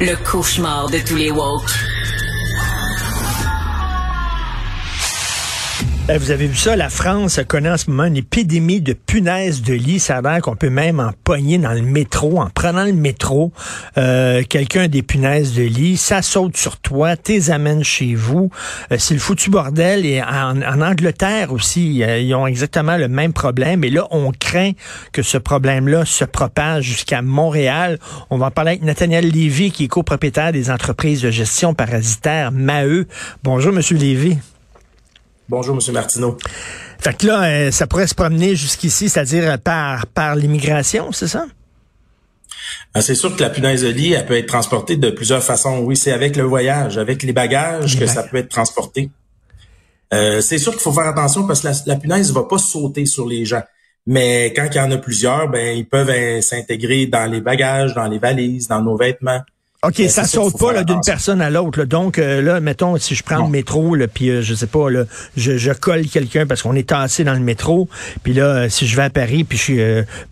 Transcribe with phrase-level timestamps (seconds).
[0.00, 1.89] Le cauchemar de tous les woke.
[6.18, 9.74] Vous avez vu ça, la France connaît en ce moment une épidémie de punaises de
[9.74, 10.00] lit.
[10.00, 13.52] Ça a l'air qu'on peut même en pogner dans le métro, en prenant le métro.
[13.96, 18.50] Euh, quelqu'un des punaises de lit, ça saute sur toi, t'es amènes chez vous.
[18.90, 20.04] Euh, c'est le foutu bordel.
[20.04, 23.84] Et en, Angleterre aussi, ils ont exactement le même problème.
[23.84, 24.72] Et là, on craint
[25.12, 27.98] que ce problème-là se propage jusqu'à Montréal.
[28.30, 32.50] On va en parler avec Nathaniel Lévy, qui est copropriétaire des entreprises de gestion parasitaire
[32.50, 33.06] Maheu.
[33.44, 34.38] Bonjour, Monsieur Lévy.
[35.50, 35.92] Bonjour, M.
[35.92, 36.38] Martineau.
[37.00, 41.46] Fait que là, euh, ça pourrait se promener jusqu'ici, c'est-à-dire par, par l'immigration, c'est ça?
[42.94, 45.80] Ah, c'est sûr que la punaise de lit, elle peut être transportée de plusieurs façons.
[45.80, 49.10] Oui, c'est avec le voyage, avec les bagages que ça peut être transporté.
[50.14, 53.04] Euh, c'est sûr qu'il faut faire attention parce que la, la punaise va pas sauter
[53.04, 53.62] sur les gens.
[54.06, 57.92] Mais quand il y en a plusieurs, ben ils peuvent euh, s'intégrer dans les bagages,
[57.94, 59.40] dans les valises, dans nos vêtements.
[59.82, 61.84] OK, ben, ça saute pas d'une personne à l'autre.
[61.84, 64.90] Donc euh, là, mettons, si je prends le métro, là, puis euh, je sais pas,
[64.90, 65.04] là,
[65.38, 67.88] je, je colle quelqu'un parce qu'on est tassé dans le métro,
[68.22, 69.80] puis là, euh, si je vais à Paris, puis je suis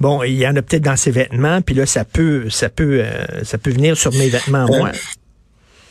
[0.01, 3.03] bon, il y en a peut-être dans ses vêtements, puis là, ça peut, ça peut,
[3.43, 4.93] ça peut venir sur mes vêtements moi.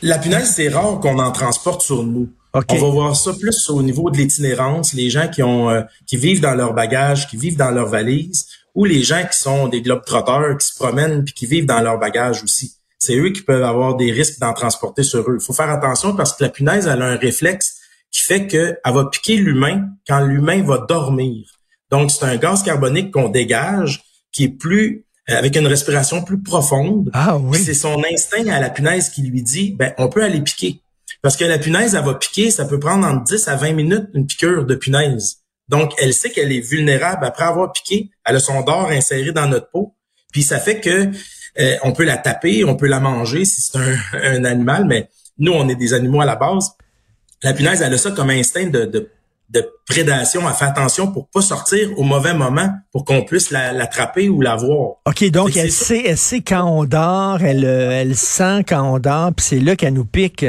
[0.02, 2.30] La punaise, c'est rare qu'on en transporte sur nous.
[2.54, 6.40] On va voir ça plus au niveau de l'itinérance, les gens qui ont, qui vivent
[6.40, 10.56] dans leur bagage, qui vivent dans leur valise, ou les gens qui sont des globetrotteurs,
[10.58, 13.96] qui se promènent puis qui vivent dans leur bagage aussi c'est eux qui peuvent avoir
[13.96, 15.38] des risques d'en transporter sur eux.
[15.40, 17.76] Il faut faire attention parce que la punaise, elle a un réflexe
[18.10, 21.46] qui fait qu'elle va piquer l'humain quand l'humain va dormir.
[21.90, 26.42] Donc, c'est un gaz carbonique qu'on dégage qui est plus euh, avec une respiration plus
[26.42, 27.10] profonde.
[27.12, 27.58] Ah oui.
[27.58, 30.80] C'est son instinct à la punaise qui lui dit, ben, on peut aller piquer.
[31.22, 34.08] Parce que la punaise, elle va piquer, ça peut prendre entre 10 à 20 minutes
[34.14, 35.38] une piqûre de punaise.
[35.68, 38.10] Donc, elle sait qu'elle est vulnérable après avoir piqué.
[38.24, 39.94] Elle a son dor inséré dans notre peau.
[40.32, 41.10] Puis ça fait que
[41.58, 43.78] euh, on peut la taper, on peut la manger si c'est
[44.22, 46.72] un, animal, mais nous, on est des animaux à la base.
[47.42, 49.10] La punaise, elle a ça comme instinct de de
[49.88, 54.42] prédation, à faire attention pour pas sortir au mauvais moment pour qu'on puisse l'attraper ou
[54.42, 54.96] la voir.
[55.06, 58.98] OK, donc elle sait, elle sait quand on dort, elle, euh, elle sent quand on
[58.98, 60.44] dort, puis c'est là qu'elle nous pique.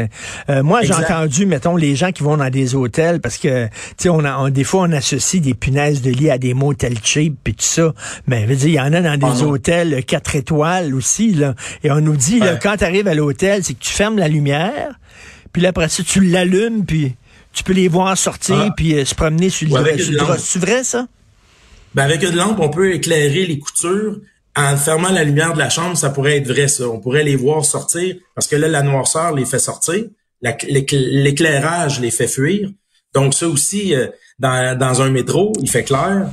[0.49, 3.71] Euh, moi, j'ai entendu, mettons, les gens qui vont dans des hôtels, parce que, tu
[3.97, 7.37] sais, on, a, des fois, on associe des punaises de lit à des motels cheap,
[7.41, 7.93] puis tout ça.
[8.27, 11.33] Mais, je veux dire, il y en a dans des ah hôtels 4 étoiles aussi,
[11.33, 11.55] là.
[11.83, 14.27] Et on nous dit, là, quand tu arrives à l'hôtel, c'est que tu fermes la
[14.27, 14.99] lumière,
[15.53, 17.15] puis là, après ça, tu l'allumes, puis
[17.59, 18.73] tu peux les voir sortir ah.
[18.73, 20.37] puis euh, se promener sur le, drap.
[20.37, 21.07] C'est vrai, ça?
[21.93, 24.21] Ben avec une lampe, on peut éclairer les coutures.
[24.55, 26.87] En fermant la lumière de la chambre, ça pourrait être vrai, ça.
[26.87, 30.05] On pourrait les voir sortir parce que là, la noirceur les fait sortir.
[30.41, 32.69] L'éclairage les fait fuir.
[33.13, 34.07] Donc ça aussi, euh,
[34.39, 36.29] dans, dans un métro, il fait clair.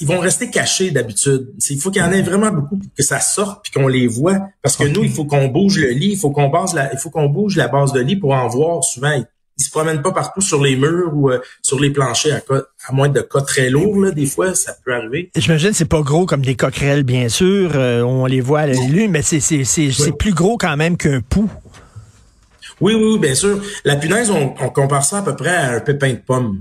[0.00, 1.48] Ils vont rester cachés d'habitude.
[1.68, 4.06] Il faut qu'il y en ait vraiment beaucoup pour que ça sorte puis qu'on les
[4.06, 4.38] voit.
[4.62, 6.98] Parce que nous, il faut qu'on bouge le lit, il faut qu'on base la, il
[6.98, 9.26] faut qu'on bouge la base de lit pour en voir souvent ils
[9.56, 12.54] se promènent pas partout sur les murs ou euh, sur les planchers à,
[12.88, 14.00] à moins de cas très lourds.
[14.00, 15.30] Là, des fois, ça peut arriver.
[15.36, 17.72] J'imagine c'est pas gros comme des coquerelles, bien sûr.
[17.74, 20.96] Euh, on les voit à la lune, mais c'est c'est c'est plus gros quand même
[20.96, 21.48] qu'un pou.
[22.80, 23.62] Oui, oui, bien sûr.
[23.84, 26.60] La punaise, on, compare ça à peu près à un pépin de pomme.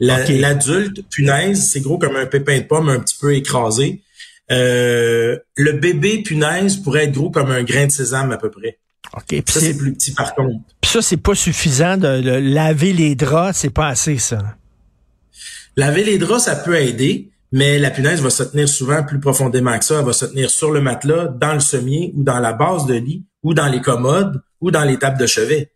[0.00, 4.02] L'adulte punaise, c'est gros comme un pépin de pomme un petit peu écrasé.
[4.50, 8.78] Euh, le bébé punaise pourrait être gros comme un grain de sésame à peu près.
[9.16, 9.42] OK.
[9.48, 10.64] Ça, c'est plus petit par contre.
[10.80, 14.56] Puis ça, c'est pas suffisant de, laver les draps, c'est pas assez ça.
[15.76, 19.78] Laver les draps, ça peut aider, mais la punaise va se tenir souvent plus profondément
[19.78, 19.98] que ça.
[19.98, 22.94] Elle va se tenir sur le matelas, dans le sommier ou dans la base de
[22.94, 25.72] lit ou dans les commodes ou dans les tables de chevet.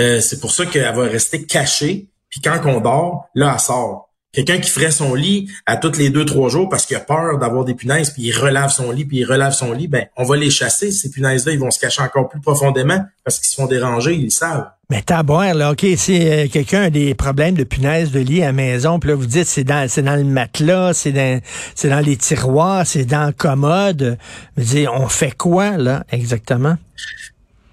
[0.00, 2.08] Euh, c'est pour ça qu'elle va rester cachée.
[2.28, 4.13] Puis quand on dort, là, elle sort.
[4.34, 7.38] Quelqu'un qui ferait son lit à toutes les deux, trois jours parce qu'il a peur
[7.38, 10.24] d'avoir des punaises, puis il relave son lit, puis il relave son lit, ben on
[10.24, 10.90] va les chasser.
[10.90, 14.24] Ces punaises-là, ils vont se cacher encore plus profondément parce qu'ils se font déranger, ils
[14.24, 14.66] le savent.
[14.90, 18.42] Mais t'as boire, là, OK, si euh, quelqu'un a des problèmes de punaises de lit
[18.42, 21.40] à la maison, puis là, vous dites c'est dans c'est dans le matelas, c'est dans
[21.74, 24.18] c'est dans les tiroirs, c'est dans la commode.
[24.56, 26.76] Vous on fait quoi, là, exactement?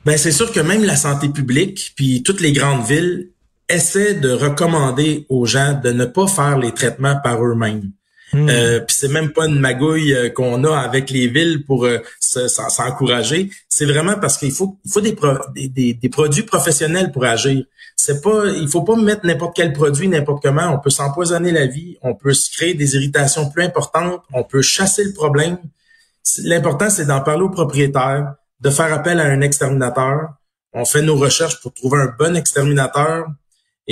[0.06, 3.30] Ben, c'est sûr que même la santé publique, puis toutes les grandes villes,
[3.72, 7.92] essaie de recommander aux gens de ne pas faire les traitements par eux-mêmes.
[8.34, 8.48] Hmm.
[8.50, 11.98] Euh, puis c'est même pas une magouille euh, qu'on a avec les villes pour euh,
[12.20, 13.50] s'encourager.
[13.68, 15.18] C'est vraiment parce qu'il faut il faut des,
[15.68, 17.66] des, des, produits professionnels pour agir.
[17.98, 20.74] C'est pas il faut pas mettre n'importe quel produit n'importe comment.
[20.74, 24.62] On peut s'empoisonner la vie, on peut se créer des irritations plus importantes, on peut
[24.62, 25.58] chasser le problème.
[26.44, 30.30] L'important c'est d'en parler au propriétaire, de faire appel à un exterminateur.
[30.72, 33.28] On fait nos recherches pour trouver un bon exterminateur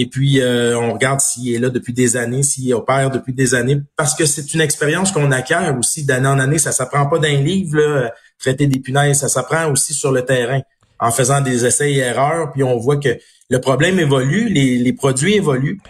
[0.02, 3.54] Et puis, euh, on regarde s'il est là depuis des années, s'il opère depuis des
[3.54, 6.58] années, parce que c'est une expérience qu'on acquiert aussi d'année en année.
[6.58, 9.20] Ça s'apprend pas d'un livre, là, traiter des punaises.
[9.20, 10.62] Ça s'apprend aussi sur le terrain,
[11.02, 12.54] en faisant des essais et erreurs.
[12.54, 13.10] Puis on voit que
[13.50, 15.82] le problème évolue, les, produits évoluent,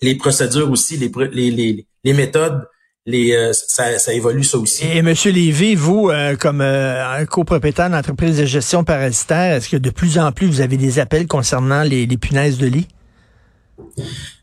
[0.00, 2.68] les procédures aussi, les, les, les, méthodes
[3.04, 4.86] les, euh, ça, ça, évolue ça aussi.
[4.86, 9.90] Et Monsieur Lévy, vous, euh, comme euh, copropriétaire d'entreprise de gestion parasitaire, est-ce que de
[9.90, 12.86] plus en plus vous avez des appels concernant les, les punaises de lit?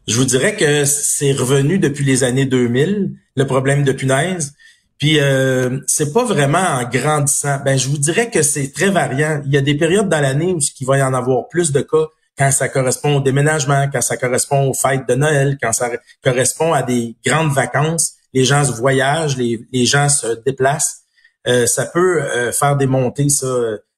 [0.07, 4.53] Je vous dirais que c'est revenu depuis les années 2000, le problème de punaises.
[4.97, 7.59] Puis euh, c'est pas vraiment en grandissant.
[7.65, 9.41] Ben je vous dirais que c'est très variant.
[9.45, 11.81] Il y a des périodes dans l'année où il va y en avoir plus de
[11.81, 12.05] cas
[12.37, 15.89] quand ça correspond au déménagement, quand ça correspond aux fêtes de Noël, quand ça
[16.23, 18.13] correspond à des grandes vacances.
[18.33, 21.01] Les gens se voyagent, les, gens se déplacent.
[21.47, 23.47] Euh, ça peut euh, faire des montées, ça,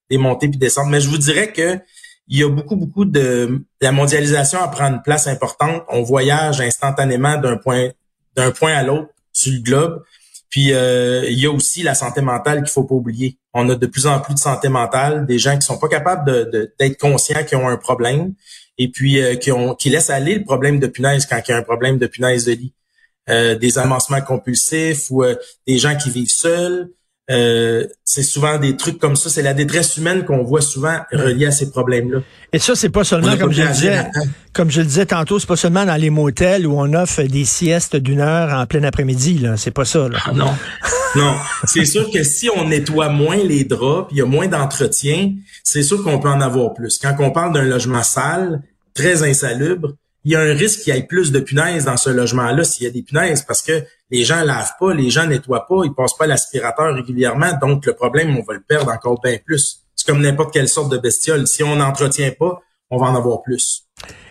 [0.09, 0.88] des montées puis descentes.
[0.89, 1.77] Mais je vous dirais que
[2.27, 5.83] il y a beaucoup, beaucoup de la mondialisation à prendre une place importante.
[5.89, 7.89] On voyage instantanément d'un point
[8.35, 10.03] d'un point à l'autre sur le globe.
[10.49, 13.37] Puis euh, il y a aussi la santé mentale qu'il faut pas oublier.
[13.53, 16.25] On a de plus en plus de santé mentale, des gens qui sont pas capables
[16.25, 18.33] de, d'être conscients qu'ils ont un problème
[18.77, 21.53] et puis euh, qui ont qui laissent aller le problème de punaise quand il y
[21.53, 22.73] a un problème de punaise de lit.
[23.29, 25.23] Euh, des avancements compulsifs ou
[25.65, 26.89] des gens qui vivent seuls,
[27.31, 29.29] euh, c'est souvent des trucs comme ça.
[29.29, 32.19] C'est la détresse humaine qu'on voit souvent reliée à ces problèmes-là.
[32.51, 34.05] Et ça, c'est pas seulement, comme je, disais,
[34.53, 37.45] comme je le disais tantôt, c'est pas seulement dans les motels où on offre des
[37.45, 39.39] siestes d'une heure en plein après-midi.
[39.39, 40.09] Là, c'est pas ça.
[40.09, 40.19] Là.
[40.25, 40.53] Ah, non,
[41.15, 41.35] non.
[41.65, 45.31] C'est sûr que si on nettoie moins les draps, il y a moins d'entretien,
[45.63, 46.99] c'est sûr qu'on peut en avoir plus.
[46.99, 48.61] Quand on parle d'un logement sale,
[48.93, 49.93] très insalubre,
[50.25, 52.85] il y a un risque qu'il y ait plus de punaises dans ce logement-là s'il
[52.85, 53.83] y a des punaises parce que
[54.13, 57.94] les gens lavent pas, les gens nettoient pas, ils passent pas l'aspirateur régulièrement, donc le
[57.94, 59.80] problème, on va le perdre encore bien plus.
[59.95, 61.48] C'est comme n'importe quelle sorte de bestiole.
[61.48, 62.62] Si on n'entretient pas,
[62.92, 63.88] on va en avoir plus.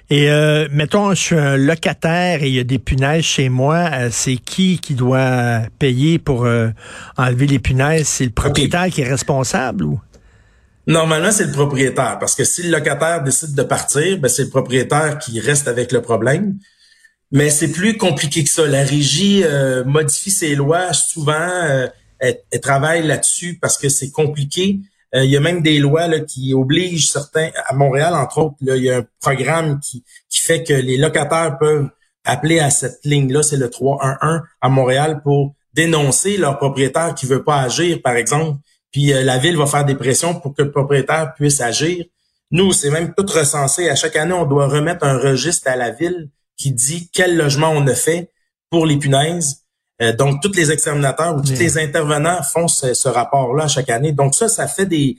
[0.09, 3.91] Et euh, mettons, je suis un locataire et il y a des punaises chez moi.
[3.93, 6.69] Euh, c'est qui qui doit payer pour euh,
[7.17, 8.07] enlever les punaises?
[8.07, 10.01] C'est le propriétaire qui est responsable ou?
[10.87, 14.51] Normalement, c'est le propriétaire, parce que si le locataire décide de partir, ben, c'est le
[14.51, 16.59] propriétaire qui reste avec le problème.
[17.33, 18.67] Mais c'est plus compliqué que ça.
[18.67, 21.89] La régie euh, modifie ses lois souvent, euh,
[22.19, 24.79] elle, travaille là-dessus parce que c'est compliqué.
[25.15, 28.57] Euh, il y a même des lois là, qui obligent certains, à Montréal entre autres,
[28.61, 31.89] là, il y a un programme qui, qui fait que les locataires peuvent
[32.25, 37.43] appeler à cette ligne-là, c'est le 311 à Montréal pour dénoncer leur propriétaire qui veut
[37.43, 38.59] pas agir, par exemple
[38.93, 42.05] puis euh, la ville va faire des pressions pour que le propriétaire puisse agir.
[42.51, 43.89] Nous, c'est même tout recensé.
[43.89, 47.71] À chaque année, on doit remettre un registre à la ville qui dit quel logement
[47.71, 48.31] on a fait
[48.71, 49.65] pour les punaises.
[50.01, 54.13] Euh, donc, tous les exterminateurs ou tous les intervenants font ce, ce rapport-là chaque année.
[54.13, 55.17] Donc, ça, ça fait des,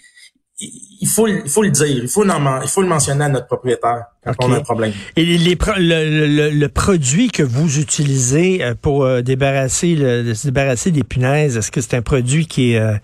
[0.59, 4.05] il faut, il faut le dire, il faut, il faut le mentionner à notre propriétaire
[4.25, 4.93] on a un problème.
[5.17, 10.91] Et les, le, le, produit que vous utilisez euh, pour euh, débarrasser, le, se débarrasser
[10.91, 12.95] des punaises, est-ce que c'est un produit qui est, euh,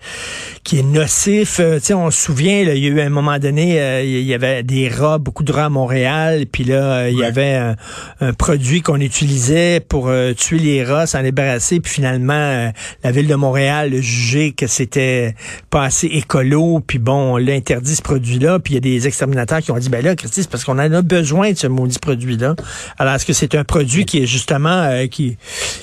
[0.64, 1.60] qui est nocif?
[1.80, 4.62] sais, on se souvient, là, il y a eu un moment donné, il y avait
[4.62, 7.74] des rats, beaucoup de rats à Montréal, puis là, il y avait
[8.20, 13.34] un, produit qu'on utilisait pour tuer les rats, s'en débarrasser, puis finalement, la ville de
[13.34, 15.34] Montréal a jugé que c'était
[15.68, 19.60] pas assez écolo, puis bon, l'a interdit ce produit-là, puis il y a des exterminateurs
[19.60, 22.54] qui ont dit, ben là, Christy, c'est parce qu'on a besoin de ce maudit produit-là.
[22.98, 25.36] Alors, est-ce que c'est un produit qui est justement, euh, qui,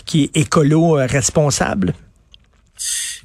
[0.05, 1.93] qui est écolo-responsable?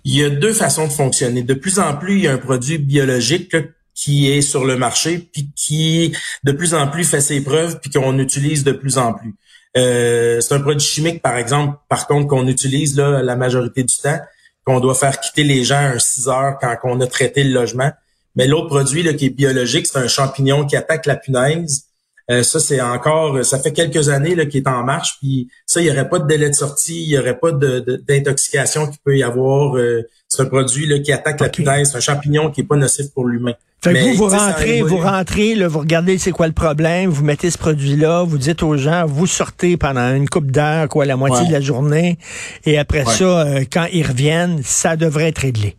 [0.05, 1.43] Il y a deux façons de fonctionner.
[1.43, 3.57] De plus en plus, il y a un produit biologique
[3.95, 7.91] qui est sur le marché, puis qui de plus en plus fait ses preuves, puis
[7.91, 9.35] qu'on utilise de plus en plus.
[9.77, 13.97] Euh, c'est un produit chimique, par exemple, par contre, qu'on utilise là, la majorité du
[13.97, 14.19] temps,
[14.67, 17.91] qu'on doit faire quitter les gens un 6 heures quand on a traité le logement.
[18.37, 21.87] Mais l'autre produit là, qui est biologique, c'est un champignon qui attaque la punaise.
[22.33, 25.19] Euh, ça, c'est encore, ça fait quelques années là, qu'il est en marche.
[25.21, 28.87] Puis ça, il n'y aurait pas de délai de sortie, il n'y aurait pas d'intoxication
[28.87, 29.77] de, qu'il peut y avoir.
[29.77, 32.77] Euh, c'est un produit là, qui attaque la punaise, c'est un champignon qui est pas
[32.77, 33.53] nocif pour l'humain.
[33.85, 37.25] Fait que vous, vous rentrez, vous rentrez, là, vous regardez c'est quoi le problème, vous
[37.25, 41.17] mettez ce produit-là, vous dites aux gens, vous sortez pendant une coupe d'heure, quoi, la
[41.17, 42.17] moitié de la journée,
[42.65, 45.77] et après ça, euh, quand ils reviennent, ça devrait être réglé.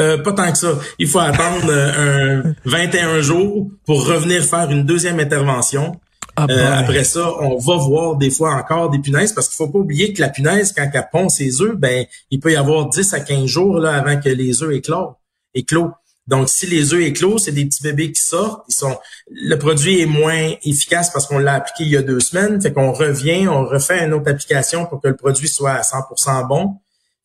[0.00, 0.78] Euh, pas tant que ça.
[0.98, 6.00] Il faut attendre euh, un 21 jours pour revenir faire une deuxième intervention.
[6.34, 9.68] Ah euh, après ça, on va voir des fois encore des punaises parce qu'il faut
[9.68, 12.88] pas oublier que la punaise, quand elle pond ses œufs, ben il peut y avoir
[12.88, 15.12] 10 à 15 jours là, avant que les œufs éclosent.
[15.54, 15.90] éclos.
[16.28, 18.64] Donc, si les œufs éclosent, c'est des petits bébés qui sortent.
[18.68, 18.96] Ils sont,
[19.30, 22.60] le produit est moins efficace parce qu'on l'a appliqué il y a deux semaines.
[22.62, 26.46] Fait qu'on revient, on refait une autre application pour que le produit soit à 100%
[26.46, 26.76] bon.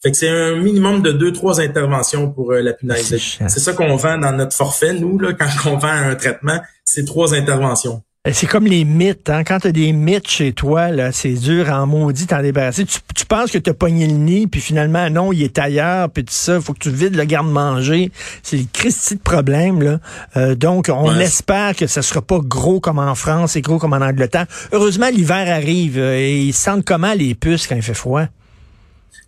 [0.03, 3.15] Fait que c'est un minimum de deux, trois interventions pour euh, la punaise.
[3.17, 7.05] C'est ça qu'on vend dans notre forfait, nous, là, quand on vend un traitement, c'est
[7.05, 8.03] trois interventions.
[8.27, 9.29] Euh, c'est comme les mythes.
[9.29, 9.43] Hein?
[9.43, 12.85] Quand tu as des mythes chez toi, là, c'est dur en maudit t'en débarrasser.
[12.85, 16.09] Tu, tu penses que tu as pogné le nid, puis finalement, non, il est ailleurs,
[16.09, 16.59] puis tout ça.
[16.59, 18.11] faut que tu vides le garde-manger.
[18.43, 19.81] C'est le Christy de problème.
[19.81, 19.99] Là.
[20.35, 23.93] Euh, donc, on espère que ça sera pas gros comme en France et gros comme
[23.93, 24.45] en Angleterre.
[24.71, 28.25] Heureusement, l'hiver arrive euh, et ils sentent comment les puces quand il fait froid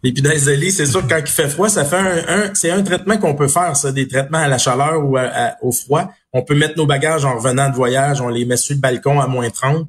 [0.03, 2.72] les punaises de lit, c'est sûr que quand il fait froid, ça fait un, c'est
[2.72, 5.18] un traitement qu'on peut faire, ça, des traitements à la chaleur ou
[5.62, 6.10] au froid.
[6.32, 9.20] On peut mettre nos bagages en revenant de voyage, on les met sur le balcon
[9.20, 9.88] à moins 30,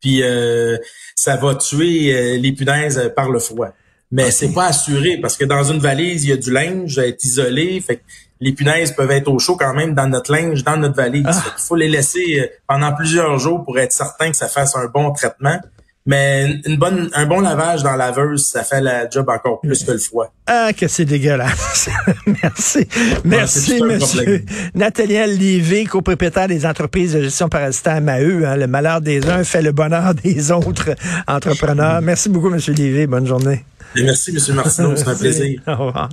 [0.00, 0.76] puis euh,
[1.14, 3.68] ça va tuer euh, les punaises par le froid.
[4.12, 7.06] Mais c'est pas assuré parce que dans une valise, il y a du linge à
[7.06, 8.02] être isolé, fait que
[8.40, 11.24] les punaises peuvent être au chaud quand même dans notre linge, dans notre valise.
[11.26, 11.42] Ah.
[11.58, 14.86] Il faut les laisser euh, pendant plusieurs jours pour être certain que ça fasse un
[14.86, 15.58] bon traitement.
[16.06, 19.82] Mais une bonne, un bon lavage dans la laveuse, ça fait la job encore plus
[19.82, 20.32] que le froid.
[20.46, 21.88] Ah, que c'est dégueulasse.
[22.42, 22.86] Merci.
[23.24, 24.44] Merci, monsieur.
[24.74, 28.46] Nathalie Lévy, copropriétaire des entreprises de gestion parasitaire Maheu.
[28.46, 30.94] Hein, le malheur des uns fait le bonheur des autres
[31.26, 32.00] entrepreneurs.
[32.00, 33.08] Merci beaucoup, monsieur Lévy.
[33.08, 33.64] Bonne journée.
[33.96, 34.94] merci, monsieur Martineau.
[34.94, 35.60] C'est un plaisir.
[35.66, 36.08] Au revoir.